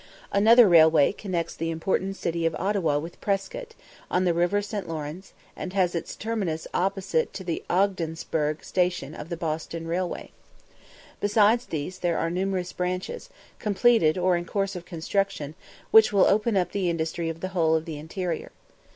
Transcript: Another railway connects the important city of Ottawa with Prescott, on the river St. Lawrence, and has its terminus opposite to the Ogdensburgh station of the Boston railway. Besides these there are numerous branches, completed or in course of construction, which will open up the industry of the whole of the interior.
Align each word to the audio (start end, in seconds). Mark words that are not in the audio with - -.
Another 0.31 0.67
railway 0.67 1.11
connects 1.11 1.53
the 1.55 1.69
important 1.69 2.15
city 2.15 2.43
of 2.47 2.55
Ottawa 2.57 2.97
with 2.97 3.21
Prescott, 3.21 3.75
on 4.09 4.23
the 4.25 4.33
river 4.33 4.59
St. 4.59 4.89
Lawrence, 4.89 5.33
and 5.55 5.73
has 5.73 5.93
its 5.93 6.15
terminus 6.15 6.65
opposite 6.73 7.31
to 7.33 7.43
the 7.43 7.63
Ogdensburgh 7.69 8.63
station 8.63 9.13
of 9.13 9.29
the 9.29 9.37
Boston 9.37 9.85
railway. 9.85 10.31
Besides 11.19 11.67
these 11.67 11.99
there 11.99 12.17
are 12.17 12.31
numerous 12.31 12.73
branches, 12.73 13.29
completed 13.59 14.17
or 14.17 14.35
in 14.35 14.45
course 14.45 14.75
of 14.75 14.85
construction, 14.85 15.53
which 15.91 16.11
will 16.11 16.25
open 16.25 16.57
up 16.57 16.71
the 16.71 16.89
industry 16.89 17.29
of 17.29 17.41
the 17.41 17.49
whole 17.49 17.75
of 17.75 17.85
the 17.85 17.99
interior. 17.99 18.49